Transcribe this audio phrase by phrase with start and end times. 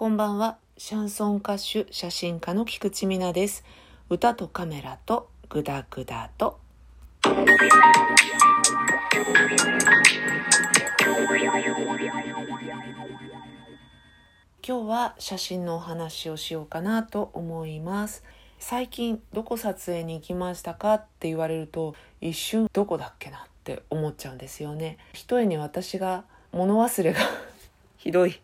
[0.00, 0.56] こんばんは。
[0.78, 3.64] シャンソン歌手、写真家の菊池美奈です。
[4.08, 6.58] 歌とカメラとグダグダと。
[7.22, 7.34] 今
[14.62, 18.24] 日は写真のお話をしようかなと思います。
[18.58, 24.96] 最近どこ撮影に行きましたかって言われると一瞬どこだっけなって思っちゃうんですよね。
[25.12, 27.20] ひとえに私が物忘れが
[27.98, 28.40] ひどい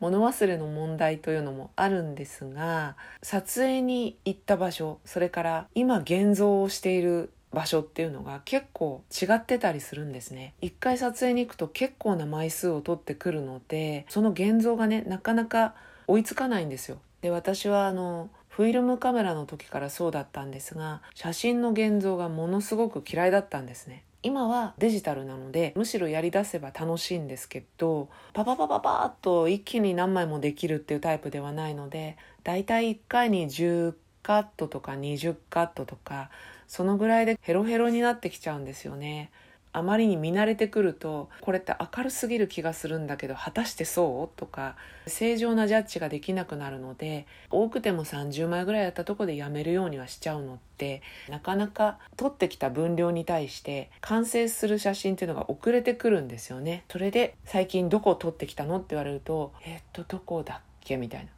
[0.00, 10.54] 物忘れの問題というのもあるんですが撮影に行った場所それから今現像をしている場所っていうのが結構違ってたりするんですね。
[10.60, 15.74] 一回撮影に行くと結構な枚数を取ってくるのでその現像がねなかなか
[16.06, 16.98] 追いつかないんですよ。
[17.22, 24.04] で私はあのフィルムカメラの時からそうだったんですが写真の現像がものすごく嫌いだったんですね。
[24.22, 36.30] 今はデジタルなのでむしろやりだせば楽しいんですけどパパパパパーっと一気に何枚もできるっていうタイプではないのでだいたい1回に10カットとか20カットとか
[36.68, 39.30] そのぐらいでヘロヘロになってきちゃうんですよね。
[39.72, 44.38] あまりに見慣れてくるとこれって明るすぎる気がするんだけど果たしてそう？
[44.38, 44.74] とか
[45.06, 56.84] 正常なジャッジができなくなるので多くても30枚ぐらいやったとこでやめるようにはしちゃうのってなかなか撮ってきた分量に対して完成する写真っていうのが遅れてくるんですよね。
[56.90, 60.96] それで最近どこを撮ってきたのって言われるとえっとどこだっけ？
[60.96, 61.28] みたいな。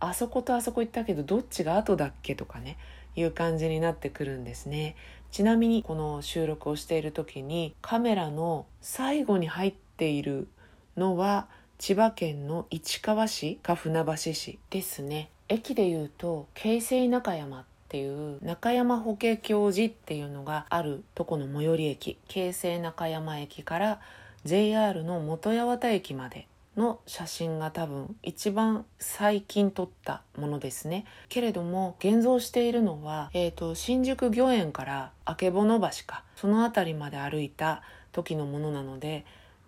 [0.00, 2.34] あそことあそこ行ったけどどっちが後だっけ？
[2.34, 2.76] とかね。
[3.18, 4.94] いう感じになってくるんですね。
[5.36, 10.48] ちなみにこの収録をしている時にカメラの最後に入っている
[10.96, 15.28] のは千葉県の市川市か船橋市ですね。
[15.50, 24.00] 駅でいうと京成中山っていう中山法華経寺っていうのがあるとこの最寄り駅京成中山駅から
[24.46, 31.04] JR の元八幡駅までの写真が多分一番最近撮ったものですね。
[31.28, 39.24] けれども現像しているのは、えーと、新宿御苑から曙橋かその辺りまで歩いた時のものなので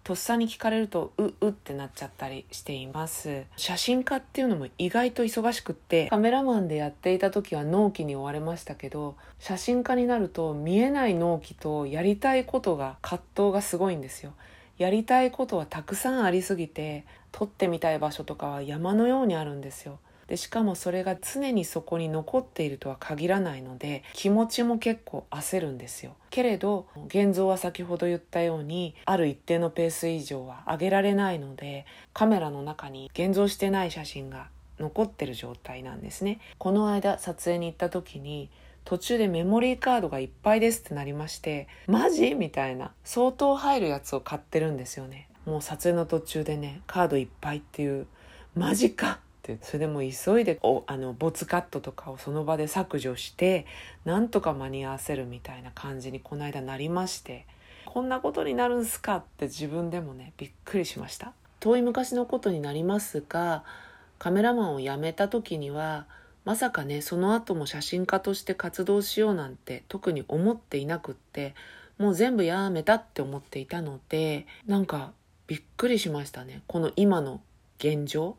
[0.08, 3.44] とっさに聞かれるとううってなっちゃったりしています。
[3.56, 14.32] 写真家っていうのも意外と忙しくってカメラマンでやっていた時は納期に追われましたけど写真家になると見えない納期とやりたいことが葛藤がすごいんですよ。
[14.78, 19.98] やりたいことはたくさんありすぎて撮ってみたい場所とかは山のようにあるんですよ。
[20.28, 26.14] でしかもそれが常にそこに残っているとは限らないので気持ちも結構焦るんですよ。
[26.30, 36.40] けれど現像は先ほど言ったようにある一定のペース以上は上げられないのでカメラの中に現像してない写真が残ってる状態なんですね。
[36.58, 38.50] この間撮影に行った時に
[38.88, 42.34] 途中でメモリーカードがいっぱいですってなりましてマジ？
[42.34, 42.92] みたいな。
[43.04, 45.28] 相当入るやつを買ってるんですよね。
[45.44, 48.06] もう撮影の途中でねカードいっぱいっていう。
[48.56, 49.10] マジか？
[49.10, 49.58] って。
[49.60, 53.66] それでも急いでおあのボツカットとかをその場で削除して
[54.06, 57.44] なんとか間に合わせるみたいな感じにこの間なりまして。
[57.84, 59.16] こんなことになるんすか？
[59.16, 61.34] って自分でもねびっくりしました。
[61.60, 63.64] 遠い昔のことになりますが
[64.18, 66.06] カメラマンを辞めた時には
[66.48, 71.54] まさかねその後も写真家として活動しようなんて特に思っていなくって
[71.98, 75.12] もう全部やめたって思っていたのでなんか
[75.46, 76.62] びっくりしましたね。
[76.66, 77.42] この今の
[77.76, 78.38] 現状。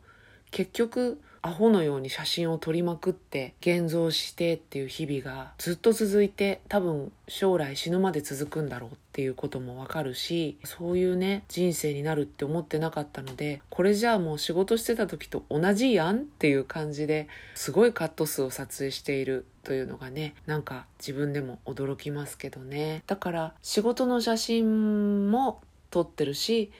[0.50, 23.02] 結局アホのように写真を撮りまくって現像してっていう日々がずっと続いて多分将来死ぬまで続くんだろうっていうこともわかるしそういうね人生になるって思ってなかったのでこれじゃあもう仕事してた時と同じやんっていう感じですごいカット数を撮影しているというのがねなんか自分でも驚きますけどね。
[23.06, 26.70] だから仕事の写真も撮ってるし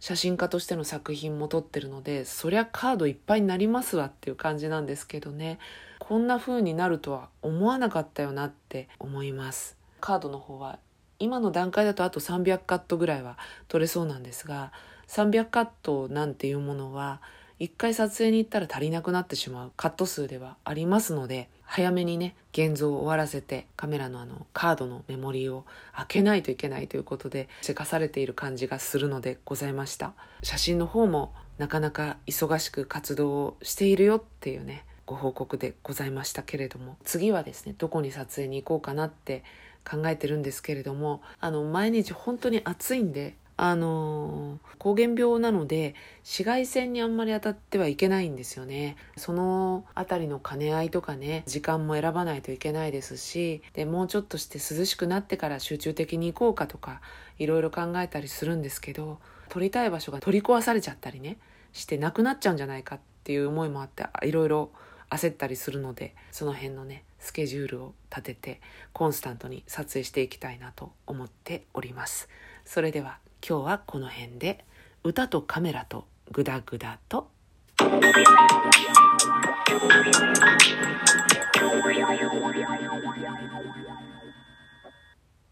[0.00, 5.58] 写真家としての作品も撮ってるのでそりゃカードいっぱいになりますわっていう感じなんですけどね。
[5.98, 9.76] こんな風になるとは思わなかったよなって思います。
[10.00, 10.78] カードの方は
[11.20, 14.72] 今の段階だとあと300カットぐらいは取れそうなんですが
[15.06, 17.20] 300カットなんていうものは
[17.58, 25.64] 一回撮影に行ったら足りなくなってしまうカット数ではありますので早めにね現像を終わらせてカメラのあのカードのメモリーを
[25.94, 30.14] 開けないといけないということでせかされている感じがするのでございました。
[30.42, 39.44] 写真の方もなかなか忙しく活動をしているよっていうねご報告でございましたけれども次はですねどこに撮影に行こうかなって
[39.88, 57.02] 考えてるんですけれどもあの毎日本当に暑いんであの膠原病なので紫外線にあんまり当たってはいけないんですよねその辺りの兼ね合いとかね時間も選ばないといけないですしでもうちょっとして涼しくなってから集中的に行こうかとか
[57.38, 59.18] いろいろ考えたりするんですけど
[59.50, 61.36] 撮りたい場所が取り壊されちゃったりね
[61.74, 64.70] してなくなっちゃうんじゃないかっていう思いもあっていろいろ
[65.10, 68.60] 焦ったりするのでその辺のねスケジュールを立てて
[68.94, 72.30] コンスタントに撮影していきたいなと思っております。
[72.64, 74.64] それでは今日はこの辺で
[75.02, 77.30] 歌とカメラとグダグダと。